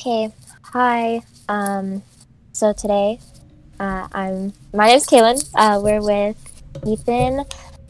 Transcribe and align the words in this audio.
Okay, 0.00 0.32
hi. 0.62 1.22
Um, 1.48 2.02
so 2.52 2.72
today, 2.72 3.20
uh, 3.80 4.08
I'm 4.12 4.52
my 4.72 4.88
name's 4.88 5.06
Kaylin. 5.06 5.48
Uh, 5.54 5.80
we're 5.82 6.02
with 6.02 6.36
Ethan, 6.86 7.44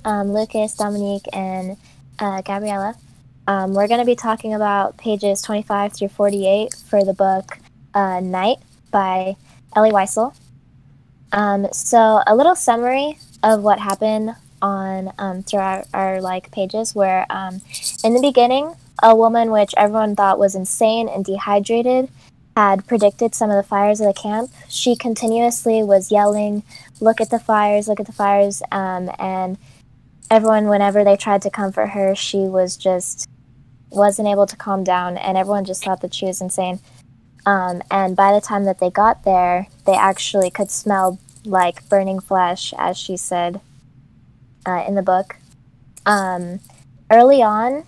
um, 0.05 0.33
Lucas, 0.33 0.75
Dominique, 0.75 1.27
and 1.33 1.77
uh, 2.19 2.43
Gabriella. 2.43 2.95
Um, 3.47 3.75
we're 3.75 3.89
going 3.89 4.01
to 4.01 4.07
be 4.07 4.15
talking 4.15 4.55
about 4.55 4.97
pages 4.99 5.43
25 5.43 5.95
through 5.95 6.09
48 6.09 6.75
for 6.89 7.05
the 7.05 7.15
book 7.15 7.59
uh, 7.95 8.21
Night 8.21 8.59
by 8.91 9.37
Ellie 9.75 9.91
Wiesel. 9.91 10.35
Um, 11.33 11.67
so 11.73 12.23
a 12.27 12.37
little 12.37 12.55
summary 12.55 13.19
of 13.43 13.63
what 13.63 13.81
happened 13.81 14.37
on 14.65 15.13
um, 15.19 15.43
through 15.43 15.61
our, 15.61 15.85
our 15.93 16.21
like 16.23 16.51
pages 16.51 16.95
where 16.95 17.27
um, 17.29 17.61
in 18.03 18.15
the 18.15 18.21
beginning 18.21 18.75
a 19.03 19.15
woman 19.15 19.51
which 19.51 19.75
everyone 19.77 20.17
thought 20.17 20.39
was 20.39 20.55
insane 20.55 21.09
and 21.09 21.25
dehydrated 21.25 22.09
had 22.57 22.87
predicted 22.87 23.35
some 23.35 23.51
of 23.51 23.57
the 23.57 23.69
fires 23.69 24.01
of 24.01 24.07
the 24.07 24.15
camp. 24.15 24.51
She 24.69 24.97
continuously 24.97 25.83
was 25.83 26.11
yelling 26.11 26.63
look 27.01 27.21
at 27.21 27.29
the 27.31 27.39
fires 27.39 27.89
look 27.89 28.01
at 28.01 28.07
the 28.07 28.13
fires 28.13 28.63
um, 28.73 29.11
and 29.19 29.59
everyone 30.31 30.69
whenever 30.69 31.05
they 31.05 31.17
tried 31.17 31.43
to 31.43 31.51
comfort 31.51 31.89
her 31.89 32.15
she 32.15 32.39
was 32.39 32.77
just 32.77 33.29
wasn't 33.91 34.27
able 34.27 34.47
to 34.47 34.57
calm 34.57 34.83
down 34.83 35.19
and 35.19 35.37
everyone 35.37 35.65
just 35.65 35.85
thought 35.85 36.01
that 36.01 36.15
she 36.15 36.27
was 36.27 36.41
insane. 36.41 36.81
Um, 37.47 37.83
and 37.91 38.17
by 38.17 38.33
the 38.33 38.41
time 38.41 38.65
that 38.65 38.79
they 38.79 38.89
got 38.89 39.25
there 39.25 39.67
they 39.85 39.95
actually 39.95 40.51
could 40.51 40.71
smell 40.71 41.19
like 41.45 41.87
burning 41.91 42.21
flesh 42.21 42.73
as 42.79 42.97
she 42.97 43.19
said 43.19 43.61
uh, 44.67 44.85
in 44.87 44.95
the 44.95 45.03
book. 45.03 45.37
Um, 46.07 46.61
early 47.11 47.43
on, 47.43 47.85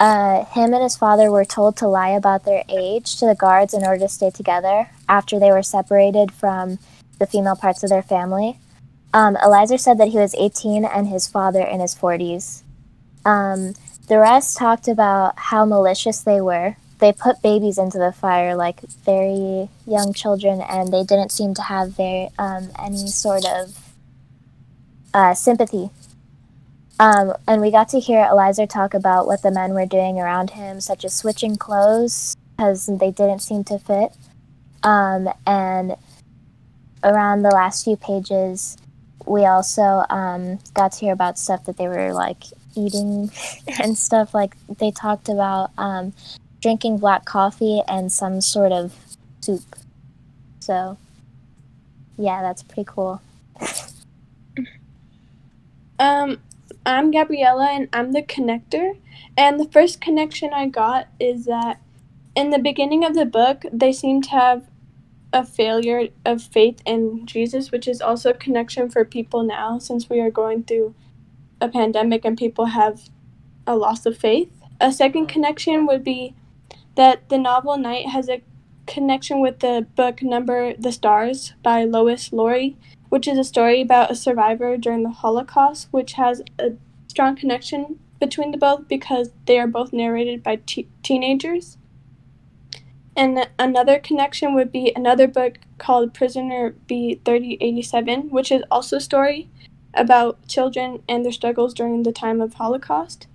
uh, 0.00 0.44
him 0.46 0.72
and 0.72 0.82
his 0.82 0.96
father 0.96 1.30
were 1.30 1.44
told 1.44 1.76
to 1.76 1.86
lie 1.86 2.08
about 2.08 2.44
their 2.44 2.64
age 2.68 3.16
to 3.18 3.26
the 3.26 3.34
guards 3.34 3.74
in 3.74 3.84
order 3.84 4.00
to 4.00 4.08
stay 4.08 4.30
together 4.30 4.88
after 5.08 5.38
they 5.38 5.50
were 5.50 5.62
separated 5.62 6.32
from 6.32 6.78
the 7.18 7.26
female 7.26 7.56
parts 7.56 7.82
of 7.82 7.90
their 7.90 8.02
family. 8.02 8.58
Um, 9.12 9.36
Eliezer 9.36 9.76
said 9.76 9.98
that 9.98 10.08
he 10.08 10.16
was 10.16 10.34
18 10.36 10.84
and 10.84 11.08
his 11.08 11.28
father 11.28 11.60
in 11.60 11.80
his 11.80 11.94
40s. 11.94 12.62
Um, 13.26 13.74
the 14.08 14.18
rest 14.18 14.56
talked 14.56 14.88
about 14.88 15.38
how 15.38 15.66
malicious 15.66 16.20
they 16.22 16.40
were. 16.40 16.76
They 16.98 17.12
put 17.12 17.42
babies 17.42 17.76
into 17.76 17.98
the 17.98 18.12
fire 18.12 18.54
like 18.54 18.80
very 18.80 19.68
young 19.86 20.12
children, 20.12 20.60
and 20.60 20.92
they 20.92 21.02
didn't 21.02 21.32
seem 21.32 21.54
to 21.54 21.62
have 21.62 21.96
very 21.96 22.28
um, 22.38 22.70
any 22.78 23.06
sort 23.06 23.44
of 23.46 23.92
uh, 25.12 25.34
sympathy 25.34 25.90
um, 27.00 27.32
and 27.48 27.62
we 27.62 27.70
got 27.70 27.88
to 27.88 27.98
hear 27.98 28.28
Eliezer 28.30 28.66
talk 28.66 28.92
about 28.92 29.26
what 29.26 29.40
the 29.40 29.50
men 29.50 29.72
were 29.72 29.86
doing 29.86 30.20
around 30.20 30.50
him, 30.50 30.82
such 30.82 31.02
as 31.02 31.14
switching 31.14 31.56
clothes 31.56 32.36
because 32.54 32.84
they 32.86 33.10
didn't 33.10 33.38
seem 33.38 33.64
to 33.64 33.78
fit. 33.78 34.12
Um, 34.82 35.30
and 35.46 35.96
around 37.02 37.40
the 37.40 37.48
last 37.48 37.84
few 37.84 37.96
pages, 37.96 38.76
we 39.24 39.46
also 39.46 40.04
um, 40.10 40.58
got 40.74 40.92
to 40.92 41.00
hear 41.00 41.14
about 41.14 41.38
stuff 41.38 41.64
that 41.64 41.78
they 41.78 41.88
were 41.88 42.12
like 42.12 42.44
eating 42.76 43.30
and 43.82 43.96
stuff. 43.96 44.34
Like 44.34 44.54
they 44.68 44.90
talked 44.90 45.30
about 45.30 45.70
um, 45.78 46.12
drinking 46.60 46.98
black 46.98 47.24
coffee 47.24 47.80
and 47.88 48.12
some 48.12 48.42
sort 48.42 48.72
of 48.72 48.94
soup. 49.40 49.62
So, 50.60 50.98
yeah, 52.18 52.42
that's 52.42 52.62
pretty 52.62 52.84
cool. 52.86 53.22
um, 55.98 56.38
I'm 56.86 57.10
Gabriella 57.10 57.68
and 57.72 57.88
I'm 57.92 58.12
the 58.12 58.22
connector. 58.22 58.98
And 59.36 59.60
the 59.60 59.68
first 59.68 60.00
connection 60.00 60.52
I 60.52 60.66
got 60.66 61.08
is 61.18 61.44
that 61.44 61.80
in 62.34 62.50
the 62.50 62.58
beginning 62.58 63.04
of 63.04 63.14
the 63.14 63.26
book, 63.26 63.64
they 63.72 63.92
seem 63.92 64.22
to 64.22 64.30
have 64.30 64.70
a 65.32 65.44
failure 65.44 66.08
of 66.24 66.42
faith 66.42 66.80
in 66.84 67.26
Jesus, 67.26 67.70
which 67.70 67.86
is 67.86 68.00
also 68.00 68.30
a 68.30 68.34
connection 68.34 68.90
for 68.90 69.04
people 69.04 69.42
now 69.42 69.78
since 69.78 70.08
we 70.08 70.20
are 70.20 70.30
going 70.30 70.64
through 70.64 70.94
a 71.60 71.68
pandemic 71.68 72.24
and 72.24 72.38
people 72.38 72.66
have 72.66 73.08
a 73.66 73.76
loss 73.76 74.06
of 74.06 74.16
faith. 74.16 74.50
A 74.80 74.92
second 74.92 75.26
connection 75.26 75.86
would 75.86 76.02
be 76.02 76.34
that 76.96 77.28
the 77.28 77.38
novel 77.38 77.76
Night 77.76 78.06
has 78.08 78.28
a 78.28 78.42
connection 78.86 79.40
with 79.40 79.60
the 79.60 79.86
book 79.94 80.22
Number 80.22 80.74
the 80.74 80.90
Stars 80.90 81.52
by 81.62 81.84
Lois 81.84 82.32
Lowry, 82.32 82.76
which 83.10 83.28
is 83.28 83.36
a 83.36 83.44
story 83.44 83.82
about 83.82 84.10
a 84.10 84.14
survivor 84.14 84.76
during 84.76 85.02
the 85.02 85.10
Holocaust, 85.10 85.88
which 85.90 86.14
has 86.14 86.42
a 86.58 86.72
strong 87.08 87.36
connection 87.36 88.00
between 88.18 88.52
the 88.52 88.58
both 88.58 88.88
because 88.88 89.30
they 89.46 89.58
are 89.58 89.66
both 89.66 89.92
narrated 89.92 90.42
by 90.42 90.60
teenagers. 91.02 91.76
And 93.16 93.48
another 93.58 93.98
connection 93.98 94.54
would 94.54 94.72
be 94.72 94.92
another 94.94 95.26
book 95.26 95.58
called 95.78 96.14
Prisoner 96.14 96.74
B 96.86 97.20
3087, 97.24 98.30
which 98.30 98.52
is 98.52 98.62
also 98.70 98.96
a 98.96 99.00
story 99.00 99.50
about 99.92 100.46
children 100.46 101.02
and 101.08 101.24
their 101.24 101.32
struggles 101.32 101.74
during 101.74 102.04
the 102.04 102.12
time 102.12 102.40
of 102.40 102.54
Holocaust. 102.54 103.26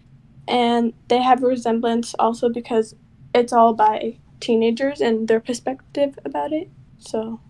And 0.47 0.93
they 1.09 1.21
have 1.21 1.43
a 1.43 1.47
resemblance 1.47 2.15
also 2.17 2.49
because 2.49 2.95
it's 3.33 3.51
all 3.51 3.73
by 3.73 4.17
teenagers 4.39 5.01
and 5.01 5.27
their 5.27 5.41
perspective 5.41 6.17
about 6.23 6.53
it. 6.53 6.69
So 6.97 7.41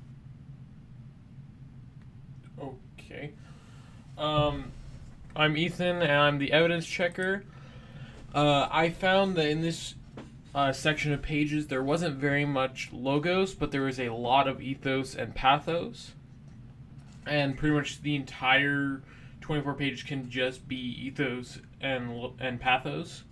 Um, 4.18 4.72
I'm 5.36 5.58
Ethan, 5.58 6.02
and 6.02 6.12
I'm 6.12 6.38
the 6.38 6.54
evidence 6.54 6.86
checker. 6.86 7.44
Uh, 8.34 8.68
I 8.72 8.90
found 8.90 9.36
that 9.36 9.48
in 9.48 9.62
this 9.62 9.96
uh, 10.54 10.72
section 10.72 11.12
of 11.12 11.22
pages 11.22 11.68
there 11.68 11.84
wasn't 11.84 12.16
very 12.16 12.46
much 12.46 12.90
logos, 12.94 13.54
but 13.54 13.72
there 13.72 13.82
was 13.82 14.00
a 14.00 14.10
lot 14.10 14.48
of 14.48 14.62
ethos 14.62 15.16
and 15.16 15.36
pathos. 15.36 16.14
And 17.26 17.58
pretty 17.58 17.76
much 17.76 18.02
the 18.02 18.16
entire 18.16 19.02
24 19.42 19.74
pages 19.74 20.04
can 20.04 20.30
just 20.30 20.68
be 20.68 20.78
ethos 20.78 21.60
and 21.82 22.32
and 22.40 22.60
pathos. 22.60 23.24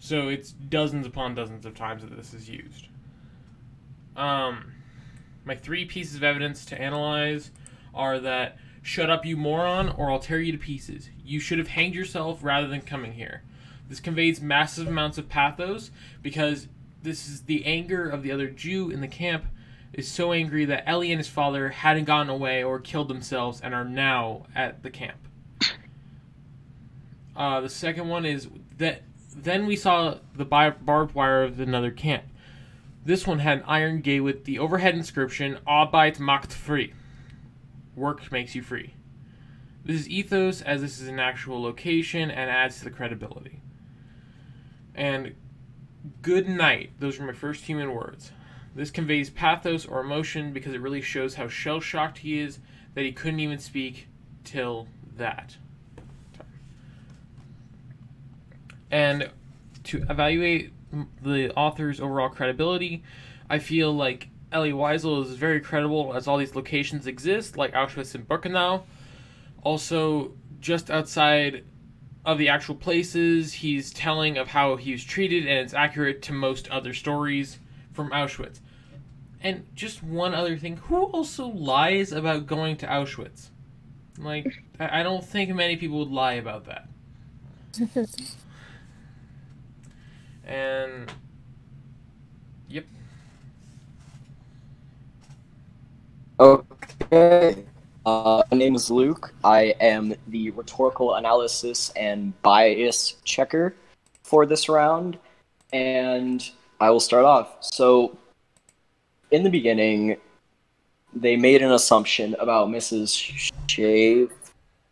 So 0.00 0.28
it's 0.28 0.52
dozens 0.52 1.06
upon 1.06 1.34
dozens 1.34 1.66
of 1.66 1.74
times 1.74 2.02
that 2.02 2.16
this 2.16 2.34
is 2.34 2.48
used. 2.48 2.88
Um, 4.16 4.72
my 5.44 5.54
three 5.54 5.84
pieces 5.84 6.16
of 6.16 6.24
evidence 6.24 6.64
to 6.66 6.80
analyze 6.80 7.50
are 7.94 8.18
that 8.20 8.58
Shut 8.82 9.10
up, 9.10 9.26
you 9.26 9.36
moron, 9.36 9.88
or 9.90 10.10
I'll 10.10 10.18
tear 10.18 10.40
you 10.40 10.52
to 10.52 10.58
pieces. 10.58 11.10
You 11.24 11.40
should 11.40 11.58
have 11.58 11.68
hanged 11.68 11.94
yourself 11.94 12.40
rather 12.42 12.66
than 12.66 12.80
coming 12.80 13.12
here. 13.12 13.42
This 13.88 14.00
conveys 14.00 14.40
massive 14.40 14.86
amounts 14.86 15.18
of 15.18 15.28
pathos 15.28 15.90
because 16.22 16.68
this 17.02 17.28
is 17.28 17.42
the 17.42 17.64
anger 17.64 18.08
of 18.08 18.22
the 18.22 18.32
other 18.32 18.48
Jew 18.48 18.90
in 18.90 19.00
the 19.00 19.08
camp 19.08 19.44
is 19.92 20.10
so 20.10 20.32
angry 20.32 20.64
that 20.66 20.84
Ellie 20.86 21.12
and 21.12 21.18
his 21.18 21.28
father 21.28 21.70
hadn't 21.70 22.04
gotten 22.04 22.28
away 22.28 22.62
or 22.62 22.78
killed 22.78 23.08
themselves 23.08 23.60
and 23.60 23.74
are 23.74 23.84
now 23.84 24.46
at 24.54 24.82
the 24.82 24.90
camp. 24.90 25.18
Uh, 27.34 27.60
the 27.60 27.68
second 27.68 28.08
one 28.08 28.26
is 28.26 28.48
that 28.78 29.02
then 29.34 29.66
we 29.66 29.76
saw 29.76 30.16
the 30.34 30.44
barbed 30.44 31.14
wire 31.14 31.44
of 31.44 31.60
another 31.60 31.92
camp. 31.92 32.24
This 33.04 33.26
one 33.26 33.38
had 33.38 33.58
an 33.58 33.64
iron 33.66 34.00
gate 34.00 34.20
with 34.20 34.44
the 34.44 34.58
overhead 34.58 34.94
inscription 34.94 35.58
Arbeit 35.66 36.18
macht 36.18 36.52
frei 36.52 36.92
work 37.98 38.30
makes 38.32 38.54
you 38.54 38.62
free. 38.62 38.94
This 39.84 40.00
is 40.00 40.08
ethos, 40.08 40.60
as 40.62 40.80
this 40.80 41.00
is 41.00 41.08
an 41.08 41.18
actual 41.18 41.62
location 41.62 42.30
and 42.30 42.50
adds 42.50 42.78
to 42.78 42.84
the 42.84 42.90
credibility. 42.90 43.62
And 44.94 45.34
good 46.22 46.48
night, 46.48 46.90
those 46.98 47.18
are 47.18 47.24
my 47.24 47.32
first 47.32 47.64
human 47.64 47.94
words. 47.94 48.32
This 48.74 48.90
conveys 48.90 49.30
pathos 49.30 49.86
or 49.86 50.00
emotion 50.00 50.52
because 50.52 50.74
it 50.74 50.80
really 50.80 51.00
shows 51.00 51.34
how 51.34 51.48
shell 51.48 51.80
shocked 51.80 52.18
he 52.18 52.38
is 52.38 52.58
that 52.94 53.04
he 53.04 53.12
couldn't 53.12 53.40
even 53.40 53.58
speak 53.58 54.08
till 54.44 54.88
that. 55.16 55.56
And 58.90 59.30
to 59.84 60.04
evaluate 60.08 60.72
the 61.22 61.52
author's 61.54 62.00
overall 62.00 62.28
credibility, 62.28 63.02
I 63.50 63.58
feel 63.58 63.92
like 63.92 64.28
Ellie 64.50 64.72
Wiesel 64.72 65.24
is 65.24 65.32
very 65.32 65.60
credible 65.60 66.14
as 66.14 66.26
all 66.26 66.38
these 66.38 66.54
locations 66.54 67.06
exist, 67.06 67.56
like 67.56 67.72
Auschwitz 67.74 68.14
and 68.14 68.26
Birkenau. 68.26 68.82
Also, 69.62 70.32
just 70.60 70.90
outside 70.90 71.64
of 72.24 72.38
the 72.38 72.48
actual 72.48 72.74
places, 72.74 73.52
he's 73.52 73.92
telling 73.92 74.38
of 74.38 74.48
how 74.48 74.76
he 74.76 74.92
was 74.92 75.04
treated, 75.04 75.46
and 75.46 75.58
it's 75.58 75.74
accurate 75.74 76.22
to 76.22 76.32
most 76.32 76.68
other 76.68 76.94
stories 76.94 77.58
from 77.92 78.10
Auschwitz. 78.10 78.60
And 79.40 79.66
just 79.74 80.02
one 80.02 80.34
other 80.34 80.56
thing 80.56 80.78
who 80.78 81.04
also 81.04 81.46
lies 81.46 82.12
about 82.12 82.46
going 82.46 82.76
to 82.78 82.86
Auschwitz? 82.86 83.50
Like, 84.18 84.64
I 84.80 85.02
don't 85.02 85.24
think 85.24 85.54
many 85.54 85.76
people 85.76 86.00
would 86.00 86.10
lie 86.10 86.34
about 86.34 86.64
that. 86.66 86.88
and, 90.44 91.12
Okay. 96.40 97.64
Uh, 98.06 98.42
my 98.50 98.56
name 98.56 98.76
is 98.76 98.92
Luke. 98.92 99.34
I 99.42 99.74
am 99.80 100.14
the 100.28 100.50
rhetorical 100.50 101.14
analysis 101.14 101.90
and 101.96 102.40
bias 102.42 103.16
checker 103.24 103.74
for 104.22 104.46
this 104.46 104.68
round. 104.68 105.18
And 105.72 106.48
I 106.80 106.90
will 106.90 107.00
start 107.00 107.24
off. 107.24 107.56
So, 107.60 108.16
in 109.32 109.42
the 109.42 109.50
beginning, 109.50 110.16
they 111.12 111.36
made 111.36 111.60
an 111.60 111.72
assumption 111.72 112.36
about 112.38 112.68
Mrs. 112.68 113.50
Shave, 113.66 114.30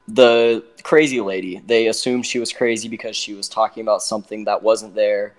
the 0.09 0.65
crazy 0.83 1.21
lady. 1.21 1.63
They 1.65 1.87
assumed 1.87 2.27
she 2.27 2.41
was 2.41 2.53
crazy 2.53 2.89
because 2.89 3.17
she 3.17 3.35
was 3.35 3.49
talking 3.49 3.83
about 3.83 4.03
something 4.03 4.45
that 4.45 4.63
wasn't 4.65 4.97
there, 4.97 5.35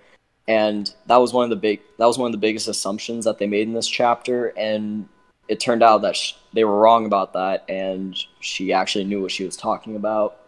and 0.47 0.93
that 1.07 1.17
was 1.17 1.33
one 1.33 1.43
of 1.43 1.49
the 1.49 1.57
big 1.57 1.81
that 1.97 2.05
was 2.05 2.17
one 2.17 2.27
of 2.27 2.31
the 2.31 2.37
biggest 2.37 2.69
assumptions 2.69 3.25
that 3.25 3.37
they 3.37 3.47
made 3.47 3.67
in 3.67 3.73
this 3.73 3.87
chapter. 3.87 4.47
And 4.57 5.07
it 5.47 5.59
turned 5.59 5.83
out 5.83 6.01
that 6.01 6.15
sh- 6.15 6.33
they 6.53 6.63
were 6.63 6.79
wrong 6.79 7.05
about 7.05 7.33
that, 7.33 7.65
and 7.69 8.17
she 8.39 8.73
actually 8.73 9.05
knew 9.05 9.21
what 9.21 9.31
she 9.31 9.45
was 9.45 9.57
talking 9.57 9.95
about. 9.95 10.39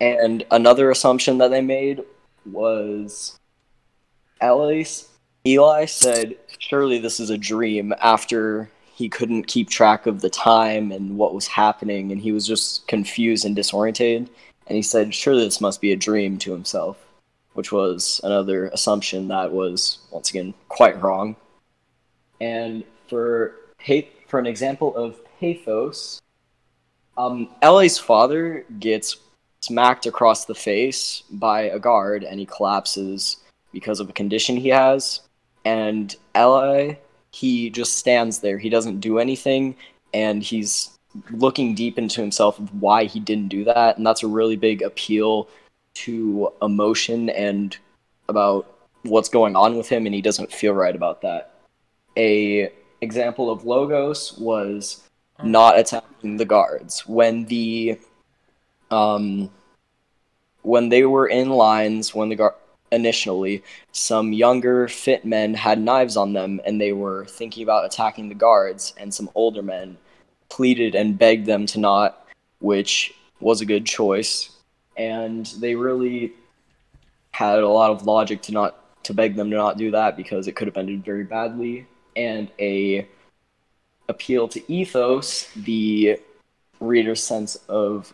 And 0.00 0.44
another 0.50 0.90
assumption 0.90 1.38
that 1.38 1.48
they 1.48 1.60
made 1.60 2.02
was 2.44 3.38
Eli, 4.42 4.84
Eli 5.46 5.84
said, 5.84 6.36
Surely 6.58 6.98
this 6.98 7.20
is 7.20 7.30
a 7.30 7.38
dream 7.38 7.94
after 8.00 8.70
he 8.94 9.08
couldn't 9.08 9.46
keep 9.46 9.68
track 9.68 10.06
of 10.06 10.20
the 10.20 10.30
time 10.30 10.92
and 10.92 11.16
what 11.16 11.34
was 11.34 11.46
happening, 11.46 12.12
and 12.12 12.20
he 12.20 12.32
was 12.32 12.46
just 12.46 12.86
confused 12.86 13.44
and 13.44 13.56
disoriented. 13.56 14.30
And 14.66 14.76
he 14.76 14.82
said, 14.82 15.14
Surely 15.14 15.44
this 15.44 15.60
must 15.60 15.80
be 15.80 15.92
a 15.92 15.96
dream 15.96 16.38
to 16.38 16.52
himself, 16.52 16.96
which 17.54 17.72
was 17.72 18.20
another 18.24 18.68
assumption 18.68 19.28
that 19.28 19.52
was, 19.52 19.98
once 20.10 20.30
again, 20.30 20.54
quite 20.68 21.00
wrong. 21.02 21.36
And 22.40 22.84
for, 23.08 23.54
for 24.34 24.40
an 24.40 24.46
example 24.46 24.96
of 24.96 25.24
pathos, 25.38 26.20
um, 27.16 27.50
Eli's 27.62 27.98
father 27.98 28.66
gets 28.80 29.18
smacked 29.60 30.06
across 30.06 30.44
the 30.44 30.56
face 30.56 31.22
by 31.30 31.60
a 31.60 31.78
guard 31.78 32.24
and 32.24 32.40
he 32.40 32.44
collapses 32.44 33.36
because 33.72 34.00
of 34.00 34.10
a 34.10 34.12
condition 34.12 34.56
he 34.56 34.70
has. 34.70 35.20
And 35.64 36.16
Eli, 36.36 36.94
he 37.30 37.70
just 37.70 37.96
stands 37.98 38.40
there. 38.40 38.58
He 38.58 38.68
doesn't 38.68 38.98
do 38.98 39.20
anything 39.20 39.76
and 40.12 40.42
he's 40.42 40.98
looking 41.30 41.76
deep 41.76 41.96
into 41.96 42.20
himself 42.20 42.58
of 42.58 42.82
why 42.82 43.04
he 43.04 43.20
didn't 43.20 43.50
do 43.50 43.62
that. 43.62 43.98
And 43.98 44.04
that's 44.04 44.24
a 44.24 44.26
really 44.26 44.56
big 44.56 44.82
appeal 44.82 45.48
to 45.94 46.52
emotion 46.60 47.30
and 47.30 47.76
about 48.28 48.66
what's 49.04 49.28
going 49.28 49.54
on 49.54 49.76
with 49.76 49.88
him 49.88 50.06
and 50.06 50.14
he 50.14 50.20
doesn't 50.20 50.52
feel 50.52 50.72
right 50.74 50.96
about 50.96 51.22
that. 51.22 51.54
A 52.16 52.72
example 53.04 53.50
of 53.50 53.64
logos 53.64 54.36
was 54.38 55.04
not 55.42 55.78
attacking 55.78 56.36
the 56.36 56.44
guards. 56.44 57.06
When 57.06 57.44
the 57.46 57.98
um, 58.90 59.50
when 60.62 60.88
they 60.88 61.04
were 61.04 61.28
in 61.28 61.50
lines, 61.50 62.14
when 62.14 62.28
the 62.28 62.36
guard 62.36 62.54
initially, 62.90 63.62
some 63.92 64.32
younger 64.32 64.88
fit 64.88 65.24
men 65.24 65.54
had 65.54 65.80
knives 65.80 66.16
on 66.16 66.32
them 66.32 66.60
and 66.64 66.80
they 66.80 66.92
were 66.92 67.24
thinking 67.26 67.62
about 67.62 67.84
attacking 67.84 68.28
the 68.28 68.34
guards, 68.34 68.94
and 68.96 69.12
some 69.12 69.30
older 69.34 69.62
men 69.62 69.96
pleaded 70.48 70.94
and 70.94 71.18
begged 71.18 71.46
them 71.46 71.66
to 71.66 71.80
not, 71.80 72.26
which 72.60 73.14
was 73.40 73.60
a 73.60 73.66
good 73.66 73.84
choice. 73.84 74.50
And 74.96 75.46
they 75.58 75.74
really 75.74 76.32
had 77.32 77.58
a 77.58 77.68
lot 77.68 77.90
of 77.90 78.06
logic 78.06 78.42
to 78.42 78.52
not 78.52 79.02
to 79.04 79.12
beg 79.12 79.34
them 79.36 79.50
to 79.50 79.56
not 79.56 79.76
do 79.76 79.90
that 79.90 80.16
because 80.16 80.46
it 80.46 80.56
could 80.56 80.68
have 80.68 80.76
ended 80.76 81.04
very 81.04 81.24
badly. 81.24 81.86
And 82.16 82.50
a 82.58 83.08
appeal 84.08 84.48
to 84.48 84.72
ethos, 84.72 85.50
the 85.56 86.20
reader's 86.80 87.22
sense 87.22 87.56
of 87.68 88.12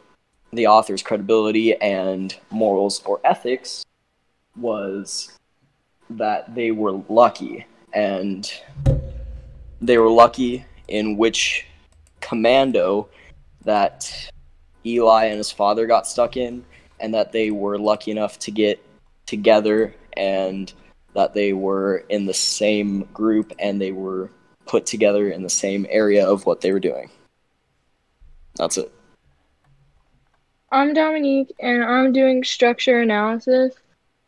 the 0.52 0.66
author's 0.66 1.02
credibility 1.02 1.74
and 1.80 2.36
morals 2.50 3.02
or 3.04 3.20
ethics 3.24 3.84
was 4.56 5.38
that 6.10 6.54
they 6.54 6.70
were 6.70 7.02
lucky. 7.08 7.66
And 7.92 8.50
they 9.80 9.98
were 9.98 10.10
lucky 10.10 10.64
in 10.88 11.16
which 11.16 11.66
commando 12.20 13.08
that 13.64 14.30
Eli 14.84 15.26
and 15.26 15.38
his 15.38 15.50
father 15.50 15.86
got 15.86 16.06
stuck 16.06 16.36
in 16.36 16.64
and 17.00 17.14
that 17.14 17.32
they 17.32 17.50
were 17.50 17.78
lucky 17.78 18.10
enough 18.10 18.38
to 18.40 18.50
get 18.50 18.84
together 19.26 19.94
and 20.16 20.72
that 21.14 21.34
they 21.34 21.52
were 21.52 22.04
in 22.08 22.26
the 22.26 22.34
same 22.34 23.02
group 23.12 23.52
and 23.58 23.80
they 23.80 23.92
were 23.92 24.30
put 24.66 24.86
together 24.86 25.30
in 25.30 25.42
the 25.42 25.50
same 25.50 25.86
area 25.90 26.26
of 26.26 26.46
what 26.46 26.60
they 26.60 26.72
were 26.72 26.80
doing. 26.80 27.10
That's 28.56 28.78
it. 28.78 28.92
I'm 30.72 30.94
Dominique 30.94 31.52
and 31.58 31.82
I'm 31.82 32.12
doing 32.12 32.44
structure 32.44 33.00
analysis. 33.00 33.74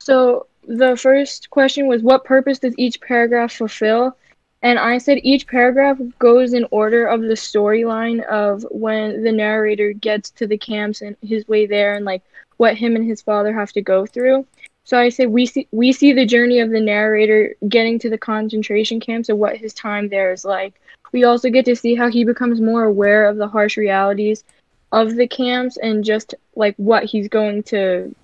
So 0.01 0.47
the 0.67 0.97
first 0.97 1.51
question 1.51 1.87
was 1.87 2.03
what 2.03 2.25
purpose 2.25 2.59
does 2.59 2.75
each 2.77 3.01
paragraph 3.01 3.53
fulfill? 3.53 4.17
And 4.63 4.79
I 4.79 4.99
said 4.99 5.19
each 5.23 5.47
paragraph 5.47 5.99
goes 6.19 6.53
in 6.53 6.67
order 6.71 7.07
of 7.07 7.21
the 7.21 7.35
storyline 7.35 8.25
of 8.27 8.65
when 8.71 9.23
the 9.23 9.33
narrator 9.33 9.93
gets 9.93 10.31
to 10.31 10.47
the 10.47 10.59
camps 10.59 11.03
and 11.03 11.17
his 11.21 11.47
way 11.49 11.67
there 11.67 11.95
and 11.95 12.05
like 12.05 12.23
what 12.59 12.77
him 12.77 12.95
and 12.95 13.05
his 13.05 13.23
father 13.23 13.53
have 13.53 13.73
to 13.73 13.83
go 13.83 14.07
through. 14.07 14.47
So 14.85 14.99
I 14.99 15.11
said 15.11 15.29
we 15.29 15.47
see 15.47 15.69
we 15.71 15.93
see 15.93 16.13
the 16.13 16.27
journey 16.27 16.61
of 16.61 16.71
the 16.71 16.81
narrator 16.81 17.55
getting 17.69 17.99
to 18.01 18.11
the 18.11 18.19
concentration 18.19 19.01
camps 19.01 19.29
and 19.29 19.39
what 19.39 19.57
his 19.57 19.73
time 19.73 20.09
there 20.09 20.33
is 20.33 20.45
like. 20.45 20.81
We 21.13 21.25
also 21.25 21.51
get 21.51 21.65
to 21.67 21.77
see 21.77 21.95
how 21.95 22.11
he 22.11 22.25
becomes 22.25 22.61
more 22.61 22.85
aware 22.85 23.27
of 23.27 23.37
the 23.37 23.49
harsh 23.49 23.77
realities 23.77 24.45
of 24.91 25.15
the 25.15 25.29
camps 25.29 25.77
and 25.77 26.05
just 26.05 26.35
like 26.57 26.75
what 26.77 27.05
he's 27.05 27.29
going 27.29 27.63
to 27.65 28.15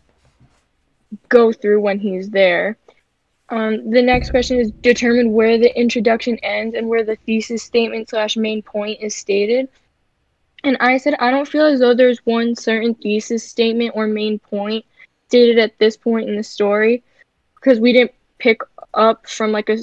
go 1.28 1.52
through 1.52 1.80
when 1.80 1.98
he's 1.98 2.28
there. 2.30 2.76
Um, 3.50 3.90
the 3.90 4.02
next 4.02 4.30
question 4.30 4.58
is 4.58 4.70
determine 4.70 5.32
where 5.32 5.58
the 5.58 5.74
introduction 5.78 6.38
ends 6.42 6.74
and 6.74 6.88
where 6.88 7.04
the 7.04 7.16
thesis 7.24 7.62
statement 7.62 8.10
slash 8.10 8.36
main 8.36 8.62
point 8.62 8.98
is 9.00 9.14
stated. 9.14 9.68
And 10.64 10.76
I 10.80 10.98
said 10.98 11.14
I 11.18 11.30
don't 11.30 11.48
feel 11.48 11.66
as 11.66 11.78
though 11.80 11.94
there's 11.94 12.18
one 12.26 12.56
certain 12.56 12.94
thesis 12.94 13.44
statement 13.44 13.92
or 13.94 14.06
main 14.06 14.38
point 14.38 14.84
stated 15.28 15.58
at 15.58 15.78
this 15.78 15.96
point 15.96 16.28
in 16.28 16.36
the 16.36 16.42
story 16.42 17.02
because 17.56 17.78
we 17.80 17.92
didn't 17.92 18.14
pick 18.38 18.62
up 18.94 19.28
from 19.28 19.52
like 19.52 19.68
a 19.68 19.78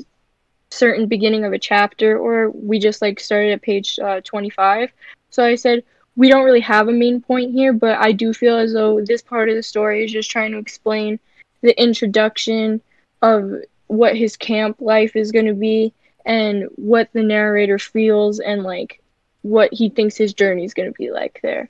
certain 0.72 1.08
beginning 1.08 1.46
of 1.46 1.54
a 1.54 1.60
chapter 1.60 2.18
or 2.18 2.50
we 2.52 2.80
just 2.80 3.02
like 3.02 3.20
started 3.20 3.52
at 3.52 3.62
page 3.62 4.00
uh, 4.00 4.22
25. 4.22 4.92
So 5.30 5.44
I 5.44 5.56
said 5.56 5.84
we 6.16 6.30
don't 6.30 6.46
really 6.46 6.62
have 6.62 6.88
a 6.88 6.94
main 6.94 7.22
point 7.22 7.52
here, 7.52 7.74
but 7.74 7.98
I 8.00 8.12
do 8.12 8.34
feel 8.34 8.58
as 8.58 8.74
though 8.74 9.02
this 9.02 9.22
part 9.22 9.50
of 9.50 9.56
the 9.56 9.64
story 9.64 10.04
is 10.04 10.12
just 10.12 10.32
trying 10.32 10.52
to 10.54 10.58
explain 10.58 11.20
the 11.62 11.80
introduction 11.82 12.82
of 13.22 13.54
what 13.88 14.16
his 14.16 14.38
camp 14.38 14.78
life 14.80 15.16
is 15.16 15.32
going 15.32 15.46
to 15.46 15.54
be 15.54 15.94
and 16.26 16.64
what 16.76 17.10
the 17.14 17.22
narrator 17.22 17.78
feels 17.78 18.40
and 18.40 18.64
like 18.64 19.02
what 19.44 19.72
he 19.72 19.90
thinks 19.90 20.18
his 20.18 20.34
journey 20.34 20.64
is 20.64 20.74
going 20.74 20.92
to 20.92 20.98
be 20.98 21.12
like 21.12 21.40
there. 21.44 21.70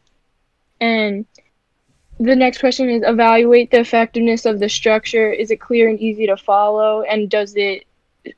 And 0.79 1.25
the 2.19 2.35
next 2.35 2.59
question 2.59 2.89
is 2.89 3.03
evaluate 3.05 3.71
the 3.71 3.79
effectiveness 3.79 4.45
of 4.45 4.59
the 4.59 4.69
structure. 4.69 5.31
Is 5.31 5.51
it 5.51 5.59
clear 5.59 5.89
and 5.89 5.99
easy 5.99 6.27
to 6.27 6.37
follow 6.37 7.01
and 7.01 7.29
does 7.29 7.55
it 7.55 7.85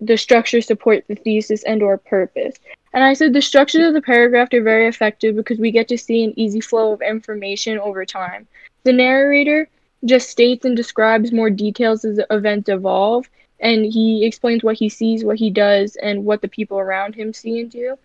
the 0.01 0.17
structure 0.17 0.61
support 0.61 1.05
the 1.07 1.15
thesis 1.15 1.63
and 1.63 1.81
or 1.83 1.97
purpose? 1.97 2.55
And 2.93 3.03
I 3.03 3.13
said 3.13 3.33
the 3.33 3.41
structures 3.41 3.87
of 3.87 3.93
the 3.93 4.01
paragraph 4.01 4.53
are 4.53 4.61
very 4.61 4.87
effective 4.87 5.35
because 5.35 5.59
we 5.59 5.71
get 5.71 5.87
to 5.89 5.97
see 5.97 6.23
an 6.23 6.33
easy 6.37 6.61
flow 6.61 6.93
of 6.93 7.01
information 7.01 7.77
over 7.77 8.05
time. 8.05 8.47
The 8.83 8.93
narrator 8.93 9.69
just 10.05 10.29
states 10.29 10.65
and 10.65 10.75
describes 10.75 11.31
more 11.31 11.49
details 11.49 12.05
as 12.05 12.17
the 12.17 12.27
events 12.31 12.69
evolve, 12.69 13.29
and 13.59 13.85
he 13.85 14.25
explains 14.25 14.63
what 14.63 14.77
he 14.77 14.89
sees, 14.89 15.23
what 15.23 15.37
he 15.37 15.49
does, 15.49 15.95
and 15.97 16.25
what 16.25 16.41
the 16.41 16.47
people 16.47 16.79
around 16.79 17.15
him 17.15 17.33
see 17.33 17.59
and 17.59 17.71
do. 17.71 17.97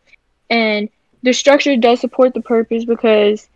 And 0.51 0.89
the 1.23 1.33
structure 1.33 1.77
does 1.77 2.01
support 2.01 2.35
the 2.35 2.41
purpose 2.43 2.85
because 2.85 3.49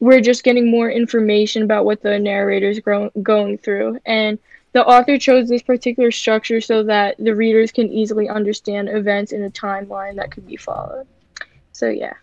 we're 0.00 0.20
just 0.20 0.44
getting 0.44 0.70
more 0.70 0.90
information 0.90 1.62
about 1.62 1.84
what 1.84 2.02
the 2.02 2.18
narrator 2.18 2.68
is 2.68 2.80
going 2.80 3.58
through. 3.58 3.98
And 4.06 4.38
the 4.72 4.84
author 4.84 5.18
chose 5.18 5.48
this 5.48 5.62
particular 5.62 6.10
structure 6.10 6.60
so 6.60 6.82
that 6.84 7.16
the 7.18 7.34
readers 7.34 7.72
can 7.72 7.90
easily 7.90 8.28
understand 8.28 8.88
events 8.88 9.32
in 9.32 9.42
a 9.42 9.50
timeline 9.50 10.16
that 10.16 10.30
could 10.30 10.46
be 10.46 10.56
followed. 10.56 11.06
So 11.72 11.88
yeah. 11.88 12.14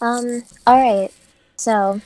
Um. 0.00 0.42
All 0.66 0.76
right. 0.76 1.10
So, 1.56 2.00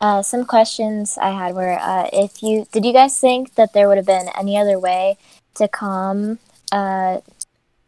uh, 0.00 0.22
some 0.22 0.44
questions 0.44 1.16
I 1.16 1.30
had 1.30 1.54
were, 1.54 1.78
uh, 1.80 2.10
if 2.12 2.42
you 2.42 2.66
did 2.72 2.84
you 2.84 2.92
guys 2.92 3.18
think 3.18 3.54
that 3.54 3.72
there 3.72 3.88
would 3.88 3.96
have 3.96 4.06
been 4.06 4.28
any 4.38 4.58
other 4.58 4.78
way 4.78 5.16
to 5.54 5.66
calm 5.66 6.38
uh, 6.70 7.20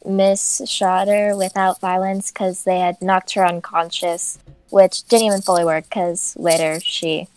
Miss 0.06 0.62
Schroeder 0.66 1.36
without 1.36 1.80
violence 1.80 2.30
because 2.30 2.64
they 2.64 2.78
had 2.78 3.00
knocked 3.02 3.34
her 3.34 3.44
unconscious, 3.44 4.38
which 4.70 5.04
didn't 5.04 5.26
even 5.26 5.42
fully 5.42 5.64
work 5.64 5.84
because 5.84 6.36
later 6.36 6.80
she 6.80 7.28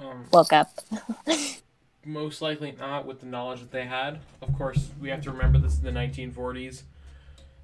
um, 0.00 0.26
woke 0.32 0.52
up. 0.52 0.80
most 2.08 2.40
likely 2.40 2.74
not 2.78 3.06
with 3.06 3.20
the 3.20 3.26
knowledge 3.26 3.60
that 3.60 3.70
they 3.70 3.84
had. 3.84 4.20
Of 4.40 4.56
course, 4.56 4.90
we 4.98 5.10
have 5.10 5.20
to 5.22 5.30
remember 5.30 5.58
this 5.58 5.74
is 5.74 5.80
the 5.80 5.90
1940s, 5.90 6.82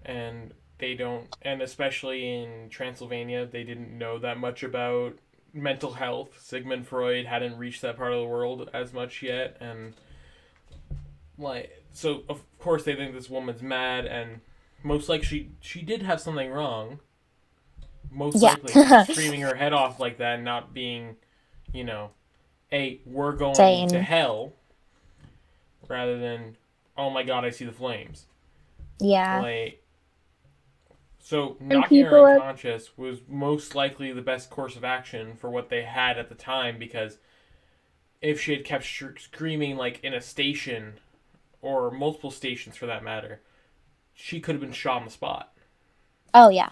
and 0.05 0.53
they 0.79 0.95
don't, 0.95 1.35
and 1.43 1.63
especially 1.63 2.43
in 2.43 2.69
Transylvania, 2.69 3.47
they 3.47 3.65
didn't 3.65 3.97
know 3.97 4.19
that 4.19 4.39
much 4.39 4.63
about 4.63 5.15
mental 5.53 5.93
health. 5.93 6.41
Sigmund 6.43 6.87
Freud 6.87 7.27
hadn't 7.27 7.57
reached 7.57 7.83
that 7.83 7.97
part 7.97 8.13
of 8.13 8.21
the 8.21 8.27
world 8.27 8.69
as 8.75 8.93
much 8.93 9.23
yet, 9.23 9.57
and 9.61 9.95
like 11.39 11.85
so 11.93 12.23
of 12.29 12.43
course 12.59 12.85
they 12.85 12.95
think 12.95 13.13
this 13.15 13.29
woman's 13.31 13.63
mad 13.63 14.07
and 14.07 14.41
most 14.83 15.09
likely 15.09 15.27
she 15.27 15.51
she 15.61 15.83
did 15.83 16.03
have 16.03 16.21
something 16.21 16.51
wrong. 16.51 17.01
Most 18.11 18.41
Yeah. 18.43 18.57
likely 18.63 19.13
screaming 19.15 19.41
her 19.41 19.55
head 19.55 19.73
off 19.73 19.99
like 19.99 20.19
that, 20.19 20.37
and 20.37 20.45
not 20.45 20.73
being, 20.73 21.17
you 21.73 21.83
know, 21.85 22.11
a 22.73 23.01
we're 23.07 23.33
going 23.33 23.55
Sane. 23.55 23.89
to 23.89 24.01
hell, 24.01 24.53
rather 25.89 26.19
than 26.19 26.57
oh 26.97 27.11
my 27.11 27.23
god 27.23 27.45
I 27.45 27.51
see 27.51 27.65
the 27.65 27.73
flames. 27.73 28.27
Yeah. 29.01 29.41
Like, 29.41 29.83
so 31.19 31.57
knocking 31.59 32.05
her 32.05 32.31
unconscious 32.35 32.97
was 32.97 33.21
most 33.29 33.75
likely 33.75 34.13
the 34.13 34.23
best 34.23 34.51
course 34.51 34.77
of 34.77 34.85
action 34.85 35.35
for 35.35 35.51
what 35.51 35.69
they 35.71 35.83
had 35.83 36.19
at 36.19 36.29
the 36.29 36.35
time 36.37 36.79
because 36.79 37.19
if 38.21 38.41
she 38.41 38.53
had 38.53 38.65
kept 38.65 38.85
screaming 38.85 39.77
like 39.77 39.99
in 40.05 40.15
a 40.15 40.21
station 40.21 40.95
or 41.65 41.91
multiple 41.91 42.31
stations 42.31 42.77
for 42.77 42.87
that 42.87 43.03
matter, 43.03 43.41
she 44.13 44.39
could 44.41 44.55
have 44.55 44.61
been 44.61 44.73
shot 44.73 44.99
on 44.99 45.05
the 45.07 45.11
spot. 45.11 45.53
Oh 46.35 46.51
yeah. 46.51 46.71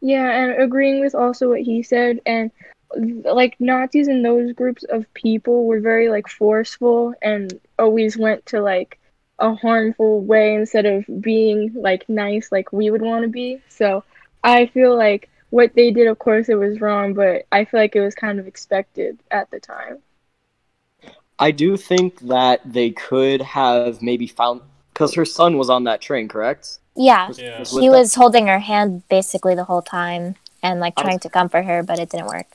Yeah, 0.00 0.28
and 0.28 0.60
agreeing 0.60 1.00
with 1.00 1.14
also 1.14 1.48
what 1.48 1.60
he 1.60 1.82
said, 1.82 2.20
and 2.26 2.50
like 2.96 3.56
Nazis 3.60 4.08
and 4.08 4.24
those 4.24 4.52
groups 4.52 4.82
of 4.84 5.12
people 5.14 5.64
were 5.64 5.80
very 5.80 6.08
like 6.08 6.28
forceful 6.28 7.14
and 7.22 7.58
always 7.78 8.18
went 8.18 8.44
to 8.46 8.60
like 8.60 8.98
a 9.38 9.54
harmful 9.54 10.20
way 10.20 10.54
instead 10.54 10.84
of 10.84 11.04
being 11.20 11.72
like 11.74 12.08
nice 12.08 12.52
like 12.52 12.72
we 12.72 12.90
would 12.90 13.02
want 13.02 13.22
to 13.22 13.28
be. 13.28 13.60
So 13.68 14.04
I 14.42 14.66
feel 14.66 14.96
like 14.96 15.30
what 15.50 15.74
they 15.74 15.90
did, 15.90 16.08
of 16.08 16.18
course, 16.18 16.48
it 16.48 16.54
was 16.54 16.80
wrong, 16.80 17.14
but 17.14 17.46
I 17.52 17.64
feel 17.64 17.80
like 17.80 17.94
it 17.94 18.00
was 18.00 18.14
kind 18.14 18.40
of 18.40 18.46
expected 18.46 19.20
at 19.30 19.50
the 19.50 19.60
time. 19.60 19.98
I 21.42 21.50
do 21.50 21.76
think 21.76 22.20
that 22.20 22.60
they 22.64 22.90
could 22.90 23.42
have 23.42 24.00
maybe 24.00 24.26
found 24.26 24.60
because 24.92 25.14
her 25.14 25.24
son 25.24 25.58
was 25.58 25.68
on 25.70 25.84
that 25.84 26.00
train, 26.00 26.28
correct? 26.28 26.78
Yeah. 26.94 27.28
Was- 27.28 27.38
Yeah. 27.40 27.58
was 27.58 27.72
He 27.72 27.88
them? 27.88 27.98
was 27.98 28.14
holding 28.14 28.46
her 28.46 28.58
hand 28.60 29.02
basically 29.08 29.54
the 29.54 29.64
whole 29.64 29.82
time 29.82 30.36
and 30.62 30.78
like 30.80 30.94
I 30.96 31.00
was- 31.02 31.04
trying 31.06 31.18
to 31.20 31.28
comfort 31.30 31.64
her, 31.64 31.82
but 31.82 31.98
it 31.98 32.10
didn't 32.10 32.26
work. 32.26 32.46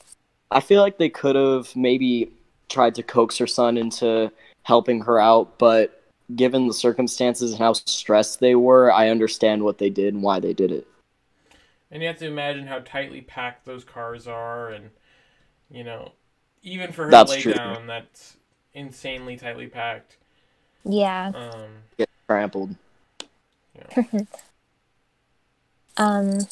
I 0.50 0.60
feel 0.60 0.80
like 0.80 0.96
they 0.96 1.10
could 1.10 1.36
have 1.36 1.74
maybe 1.76 2.32
tried 2.68 2.94
to 2.94 3.02
coax 3.02 3.36
her 3.38 3.46
son 3.46 3.76
into 3.76 4.32
helping 4.62 5.02
her 5.02 5.18
out, 5.20 5.58
but 5.58 6.02
given 6.34 6.66
the 6.66 6.74
circumstances 6.74 7.52
and 7.52 7.58
how 7.60 7.72
stressed 7.74 8.40
they 8.40 8.54
were, 8.54 8.90
I 8.92 9.08
understand 9.10 9.62
what 9.64 9.78
they 9.78 9.90
did 9.90 10.14
and 10.14 10.22
why 10.22 10.40
they 10.40 10.52
did 10.54 10.70
it. 10.72 10.86
And 11.90 12.02
you 12.02 12.08
have 12.08 12.18
to 12.18 12.26
imagine 12.26 12.66
how 12.66 12.80
tightly 12.80 13.20
packed 13.22 13.64
those 13.66 13.84
cars 13.84 14.26
are, 14.28 14.68
and 14.70 14.90
you 15.70 15.84
know, 15.84 16.12
even 16.62 16.92
for 16.92 17.04
her 17.06 17.10
That's 17.10 17.30
to 17.32 17.36
lay 17.36 17.42
true. 17.42 17.52
down, 17.54 17.86
that's 17.86 18.36
insanely 18.74 19.36
tightly 19.36 19.66
packed. 19.66 20.16
Yeah. 20.84 21.32
Um, 21.34 21.70
Get 21.96 22.08
trampled. 22.26 22.74
Um 25.98 26.46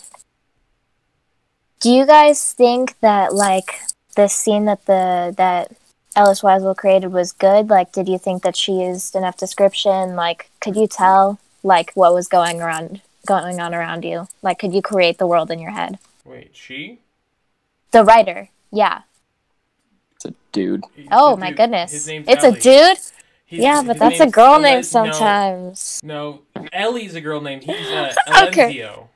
Do 1.81 1.91
you 1.91 2.05
guys 2.05 2.53
think 2.53 2.99
that 2.99 3.33
like 3.33 3.81
the 4.17 4.29
scene 4.29 4.65
that 4.65 4.85
the 4.87 5.33
that 5.37 5.73
Ellis 6.17 6.43
Wiesel 6.43 6.77
created 6.77 7.13
was 7.13 7.31
good? 7.33 7.71
Like 7.71 7.93
did 7.93 8.09
you 8.09 8.19
think 8.19 8.43
that 8.43 8.57
she 8.57 8.73
used 8.73 9.15
enough 9.15 9.37
description? 9.37 10.17
Like 10.17 10.51
could 10.61 10.75
you 10.75 10.89
tell 10.89 11.39
like 11.63 11.93
what 11.95 12.13
was 12.13 12.27
going 12.27 12.61
around 12.61 13.03
going 13.25 13.61
on 13.61 13.73
around 13.73 14.05
you? 14.05 14.27
Like 14.43 14.59
could 14.59 14.75
you 14.75 14.83
create 14.83 15.19
the 15.19 15.29
world 15.29 15.51
in 15.51 15.61
your 15.61 15.71
head? 15.71 15.99
wait, 16.25 16.51
she? 16.53 16.99
The 17.93 18.03
writer. 18.03 18.49
Yeah. 18.73 19.03
It's 20.17 20.25
a 20.25 20.35
dude. 20.53 20.83
He's 20.95 21.07
Oh 21.13 21.35
a 21.35 21.37
my 21.37 21.49
dude. 21.49 21.57
goodness. 21.59 21.93
His 21.93 22.07
name's 22.09 22.27
It's 22.29 22.43
Ellie. 22.45 22.59
a 22.59 22.61
dude? 22.61 22.99
His- 23.47 23.61
yeah, 23.61 23.83
but 23.87 23.99
that's 23.99 24.19
a 24.21 24.27
girl 24.27 24.59
name 24.59 24.77
no, 24.77 24.83
sometimes. 24.83 26.01
No, 26.03 26.43
Ellie's 26.73 27.15
a 27.15 27.21
girl 27.21 27.41
name. 27.41 27.61
He's 27.61 27.87
uh, 27.89 28.13
Okay. 28.49 28.75
Alenzio. 28.81 29.09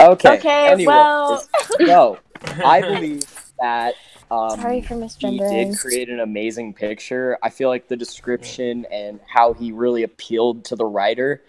Okay. 0.00 0.34
Okay, 0.38 0.68
anyway, 0.68 0.86
well- 0.86 1.46
no, 1.80 2.18
I 2.64 2.80
believe 2.80 3.24
that 3.60 3.94
um, 4.30 4.50
Sorry 4.60 4.80
for 4.82 4.94
he 4.94 5.00
misgendering. 5.00 5.70
did 5.70 5.78
create 5.78 6.08
an 6.08 6.20
amazing 6.20 6.74
picture. 6.74 7.38
I 7.42 7.50
feel 7.50 7.68
like 7.68 7.88
the 7.88 7.96
description 7.96 8.86
and 8.90 9.20
how 9.26 9.52
he 9.52 9.72
really 9.72 10.02
appealed 10.04 10.64
to 10.66 10.76
the 10.76 10.84
writer, 10.84 11.42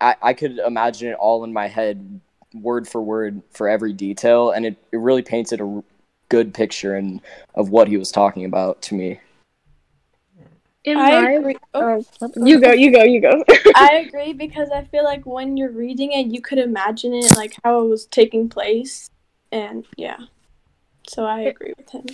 I, 0.00 0.16
I 0.22 0.32
could 0.34 0.58
imagine 0.58 1.08
it 1.10 1.14
all 1.14 1.44
in 1.44 1.52
my 1.52 1.68
head, 1.68 2.20
word 2.54 2.86
for 2.88 3.00
word, 3.02 3.42
for 3.50 3.68
every 3.68 3.92
detail, 3.92 4.50
and 4.50 4.66
it, 4.66 4.76
it 4.92 4.96
really 4.98 5.22
painted 5.22 5.60
a 5.60 5.64
r- 5.64 5.84
good 6.32 6.54
picture 6.54 6.96
and 6.96 7.20
of 7.54 7.68
what 7.68 7.88
he 7.88 7.98
was 7.98 8.10
talking 8.10 8.46
about 8.46 8.80
to 8.80 8.94
me. 8.94 9.20
In 10.84 10.96
I 10.96 11.10
my 11.10 11.30
agree. 11.32 11.56
Oh, 11.74 12.04
oh, 12.22 12.30
you 12.44 12.58
go, 12.58 12.72
you 12.72 12.90
go, 12.90 13.04
you 13.04 13.20
go. 13.20 13.44
I 13.76 14.04
agree 14.06 14.32
because 14.32 14.70
I 14.70 14.82
feel 14.84 15.04
like 15.04 15.24
when 15.26 15.56
you're 15.56 15.70
reading 15.70 16.10
it, 16.12 16.26
you 16.26 16.40
could 16.40 16.58
imagine 16.58 17.12
it 17.14 17.36
like 17.36 17.54
how 17.62 17.82
it 17.82 17.88
was 17.88 18.06
taking 18.06 18.48
place, 18.48 19.10
and 19.52 19.84
yeah. 19.96 20.18
So 21.06 21.24
I 21.24 21.40
agree 21.42 21.74
with 21.76 21.90
him. 21.90 22.06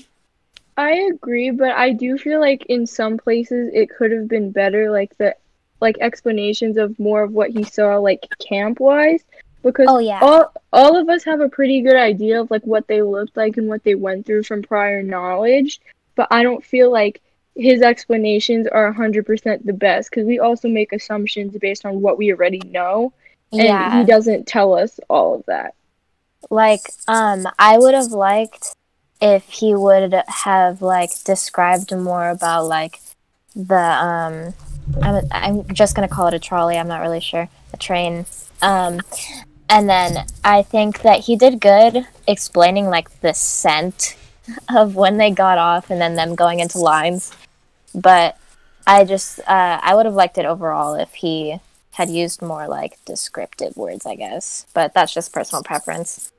I 0.77 0.91
agree, 1.13 1.51
but 1.51 1.71
I 1.71 1.93
do 1.93 2.19
feel 2.19 2.41
like 2.41 2.67
in 2.67 2.87
some 2.87 3.17
places 3.17 3.71
it 3.73 3.89
could 3.89 4.11
have 4.13 4.29
been 4.29 4.51
better, 4.51 4.91
like 4.91 5.17
the 5.17 5.35
like 5.81 5.97
explanations 6.01 6.77
of 6.77 6.99
more 6.99 7.23
of 7.23 7.33
what 7.33 7.51
he 7.51 7.63
saw, 7.63 7.97
like 7.97 8.27
camp 8.41 8.81
wise, 8.81 9.23
because 9.63 9.87
Oh 9.89 9.99
yeah. 9.99 10.21
all 10.21 10.53
all 10.73 10.97
of 10.97 11.09
us 11.09 11.25
have 11.25 11.41
a 11.41 11.49
pretty 11.49 11.81
good 11.83 11.97
idea 11.97 12.41
of 12.41 12.51
like 12.51 12.67
what 12.67 12.87
they 12.87 13.03
looked 13.03 13.37
like 13.37 13.57
and 13.57 13.69
what 13.69 13.85
they 13.85 13.95
went 13.95 14.27
through 14.27 14.45
from 14.45 14.63
prior 14.63 15.03
knowledge, 15.03 15.81
but 16.15 16.29
I 16.31 16.43
don't 16.43 16.65
feel 16.65 16.91
like 16.93 17.21
his 17.57 17.83
explanations 17.83 18.69
are 18.69 18.95
100% 18.95 19.65
the 19.65 19.73
best 19.73 20.11
because 20.11 20.25
we 20.25 20.39
also 20.39 20.69
make 20.69 20.93
assumptions 20.93 21.57
based 21.59 21.85
on 21.85 22.01
what 22.01 22.17
we 22.17 22.33
already 22.33 22.61
know 22.67 23.13
and 23.53 23.63
yeah. 23.63 23.99
he 23.99 24.05
doesn't 24.05 24.47
tell 24.47 24.75
us 24.75 25.01
all 25.09 25.35
of 25.35 25.45
that. 25.47 25.75
like 26.51 26.83
um 27.09 27.47
i 27.59 27.77
would 27.77 27.95
have 27.95 28.13
liked 28.13 28.75
if 29.21 29.49
he 29.49 29.75
would 29.75 30.15
have 30.29 30.81
like 30.81 31.11
described 31.25 31.95
more 31.97 32.29
about 32.29 32.67
like 32.67 33.01
the 33.57 33.75
um 33.75 34.55
i'm, 35.03 35.25
I'm 35.33 35.75
just 35.75 35.97
gonna 35.97 36.09
call 36.09 36.29
it 36.29 36.35
a 36.35 36.39
trolley 36.39 36.77
i'm 36.77 36.89
not 36.89 37.01
really 37.01 37.21
sure 37.21 37.49
a 37.73 37.77
train 37.77 38.25
um 38.63 39.01
and 39.69 39.89
then 39.89 40.25
i 40.45 40.63
think 40.63 41.03
that 41.03 41.21
he 41.21 41.37
did 41.37 41.61
good 41.61 42.07
explaining 42.27 42.87
like 42.87 43.21
the 43.21 43.33
scent 43.33 44.17
of 44.75 44.95
when 44.95 45.17
they 45.17 45.31
got 45.31 45.59
off 45.59 45.91
and 45.91 46.01
then 46.01 46.15
them 46.15 46.35
going 46.35 46.61
into 46.61 46.79
lines. 46.79 47.33
But 47.95 48.39
i 48.87 49.05
just 49.05 49.41
uh 49.41 49.81
i 49.83 49.95
would 49.95 50.07
have 50.07 50.15
liked 50.15 50.39
it 50.39 50.47
overall 50.47 50.95
if 50.95 51.13
he 51.15 51.59
had 51.93 52.09
used 52.09 52.41
more 52.41 52.67
like 52.69 52.99
descriptive 53.05 53.77
words 53.77 54.07
i 54.07 54.15
guess. 54.15 54.67
But 54.75 54.95
that's 54.95 55.13
just 55.13 55.33
personal 55.33 55.63
preference. 55.63 56.31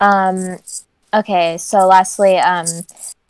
Um, 0.00 0.58
okay, 1.14 1.58
so 1.58 1.86
lastly, 1.86 2.36
um, 2.36 2.66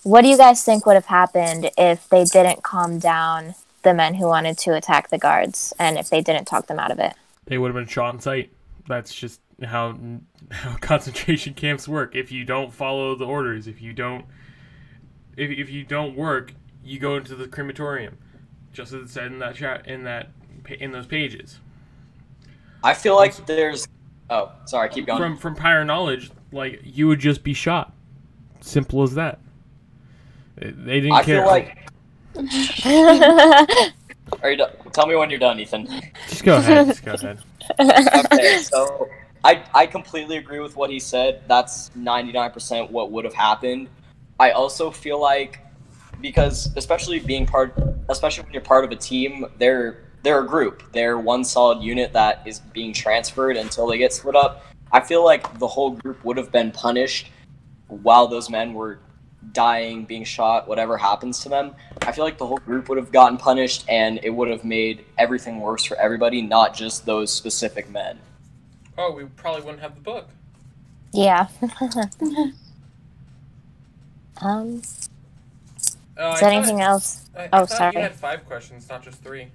what 0.05 0.23
do 0.23 0.29
you 0.29 0.39
guys 0.39 0.65
think 0.65 0.87
would 0.87 0.95
have 0.95 1.05
happened 1.05 1.71
if 1.77 2.09
they 2.09 2.25
didn't 2.25 2.63
calm 2.63 2.99
down 2.99 3.55
the 3.83 3.93
men 3.93 4.15
who 4.15 4.27
wanted 4.27 4.57
to 4.59 4.75
attack 4.75 5.11
the 5.11 5.19
guards 5.19 5.75
and 5.79 5.99
if 5.99 6.09
they 6.09 6.23
didn't 6.23 6.47
talk 6.47 6.69
them 6.69 6.79
out 6.79 6.91
of 6.91 6.99
it? 6.99 7.13
They 7.47 7.59
would 7.59 7.69
have 7.69 7.75
been 7.75 7.93
shot 7.93 8.15
on 8.15 8.21
sight. 8.21 8.53
That's 8.87 9.15
just 9.15 9.41
how 9.65 9.99
how 10.51 10.77
concentration 10.81 11.55
camps 11.55 11.89
work. 11.89 12.15
If 12.15 12.33
you 12.33 12.45
don't 12.45 12.73
follow 12.73 13.15
the 13.15 13.27
orders, 13.27 13.67
if 13.67 13.81
you 13.81 13.93
don't, 13.93 14.25
if, 15.37 15.51
if 15.51 15.71
you 15.71 15.85
don't 15.85 16.17
work, 16.17 16.55
you 16.85 16.99
go 16.99 17.17
into 17.17 17.35
the 17.35 17.49
crematorium, 17.49 18.19
just 18.73 18.93
as 18.93 19.03
it 19.03 19.11
said 19.11 19.27
in 19.27 19.39
that 19.41 19.57
chat 19.57 19.87
in 19.87 20.05
that 20.05 20.31
in 20.69 20.93
those 20.93 21.07
pages. 21.07 21.59
I 22.85 22.95
feel 22.95 23.17
like 23.17 23.47
there's. 23.47 23.87
Oh, 24.31 24.53
sorry, 24.65 24.89
keep 24.89 25.07
going. 25.07 25.19
From 25.19 25.37
from 25.37 25.55
prior 25.55 25.85
knowledge, 25.85 26.31
like 26.53 26.81
you 26.85 27.09
would 27.09 27.21
just 27.21 27.43
be 27.43 27.55
shot. 27.55 27.93
Simple 28.61 29.03
as 29.03 29.15
that. 29.15 29.41
They 30.57 30.71
they 30.71 31.01
didn't 31.01 31.13
I 31.13 31.23
care. 31.23 31.43
feel 31.43 31.47
like. 31.47 31.79
Are 34.43 34.51
you 34.51 34.57
done? 34.57 34.73
Tell 34.93 35.07
me 35.07 35.15
when 35.17 35.31
you're 35.31 35.39
done, 35.39 35.59
Ethan. 35.61 35.87
just 36.29 36.45
go 36.45 36.57
ahead. 36.57 36.87
Just 36.87 37.05
go 37.05 37.13
ahead. 37.13 37.39
okay, 37.81 38.59
so 38.59 39.09
I 39.45 39.65
I 39.75 39.87
completely 39.87 40.37
agree 40.37 40.61
with 40.61 40.77
what 40.77 40.91
he 40.91 40.99
said. 40.99 41.43
That's 41.49 41.91
99% 41.91 42.91
what 42.91 43.11
would 43.11 43.25
have 43.25 43.35
happened. 43.35 43.89
I 44.39 44.51
also 44.51 44.91
feel 44.91 45.21
like 45.21 45.61
because 46.21 46.75
especially 46.77 47.19
being 47.19 47.47
part 47.47 47.75
especially 48.09 48.45
when 48.45 48.53
you're 48.53 48.63
part 48.63 48.85
of 48.85 48.91
a 48.91 48.97
team, 48.97 49.47
they're 49.59 50.05
they're 50.23 50.41
a 50.41 50.47
group. 50.47 50.83
They're 50.93 51.19
one 51.19 51.45
solid 51.45 51.83
unit 51.83 52.13
that 52.13 52.43
is 52.47 52.61
being 52.61 52.93
transferred 52.93 53.57
until 53.57 53.87
they 53.87 53.99
get 53.99 54.13
split 54.13 54.37
up. 54.37 54.65
I 54.93 55.01
feel 55.01 55.25
like 55.25 55.59
the 55.59 55.67
whole 55.67 55.91
group 55.91 56.25
would 56.25 56.37
have 56.37 56.53
been 56.53 56.71
punished 56.71 57.31
while 57.89 58.29
those 58.29 58.49
men 58.49 58.75
were 58.75 58.99
dying, 59.53 60.05
being 60.05 60.25
shot, 60.25 60.69
whatever 60.69 60.97
happens 60.97 61.41
to 61.41 61.49
them. 61.49 61.75
I 62.03 62.13
feel 62.13 62.25
like 62.25 62.39
the 62.39 62.47
whole 62.47 62.59
group 62.59 62.89
would 62.89 62.99
have 62.99 63.13
gotten 63.13 63.37
punished 63.37 63.85
and 63.89 64.21
it 64.23 64.31
would 64.31 64.49
have 64.49 64.65
made 64.65 65.05
everything 65.19 65.61
worse 65.61 65.85
for 65.85 65.97
everybody, 65.99 66.41
not 66.43 66.75
just 66.75 67.05
those 67.05 67.33
specific 67.33 67.91
men. 67.91 68.19
Oh, 68.97 69.13
we 69.13 69.25
probably 69.25 69.63
wouldn't 69.63 69.83
have 69.83 69.95
the 69.95 70.01
book. 70.01 70.29
yeah. 71.13 71.49
um, 74.41 74.83
Uh, 76.17 76.17
Is 76.17 76.17
there 76.17 76.37
thought- 76.37 76.43
anything 76.53 76.81
else? 76.81 77.29
I, 77.37 77.45
I 77.45 77.49
Oh, 77.55 77.67
sorry. 77.67 77.97
You 77.97 78.03
had 78.03 78.15
five 78.15 78.47
questions, 78.47 78.89
not 78.89 79.03
just 79.03 79.23
three. 79.23 79.49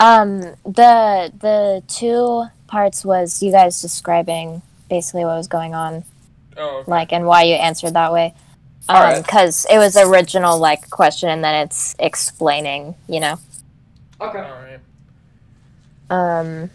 Um, 0.00 0.40
the 0.64 1.30
the 1.38 1.82
two 1.86 2.46
parts 2.66 3.04
was 3.04 3.42
you 3.42 3.52
guys 3.52 3.80
describing 3.82 4.62
basically 4.88 5.24
what 5.24 5.36
was 5.36 5.46
going 5.46 5.74
on, 5.74 6.04
Oh, 6.56 6.78
okay. 6.78 6.90
like, 6.90 7.12
and 7.12 7.26
why 7.26 7.42
you 7.42 7.54
answered 7.54 7.92
that 7.94 8.12
way. 8.12 8.34
Um, 8.88 8.96
Alright. 8.96 9.24
because 9.24 9.66
it 9.70 9.78
was 9.78 9.96
original 9.96 10.58
like 10.58 10.90
question, 10.90 11.28
and 11.28 11.44
then 11.44 11.66
it's 11.66 11.94
explaining, 11.98 12.94
you 13.08 13.20
know. 13.20 13.38
Okay. 14.20 14.38
All 14.38 14.62
right. 14.62 14.80
Um, 16.10 16.70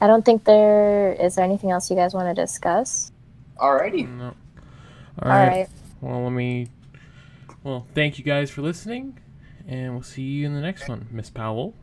I 0.00 0.06
don't 0.06 0.24
think 0.24 0.44
there 0.44 1.12
is 1.14 1.34
there 1.34 1.44
anything 1.44 1.70
else 1.70 1.90
you 1.90 1.96
guys 1.96 2.14
want 2.14 2.34
to 2.34 2.40
discuss. 2.40 3.12
Alrighty. 3.58 4.08
No. 4.08 4.34
All 5.22 5.28
right. 5.28 5.68
Well, 6.00 6.24
let 6.24 6.32
me. 6.32 6.68
Well, 7.62 7.86
thank 7.94 8.18
you 8.18 8.24
guys 8.24 8.50
for 8.50 8.62
listening, 8.62 9.18
and 9.68 9.92
we'll 9.92 10.02
see 10.02 10.22
you 10.22 10.46
in 10.46 10.54
the 10.54 10.60
next 10.60 10.88
one, 10.88 11.06
Miss 11.10 11.28
Powell. 11.28 11.74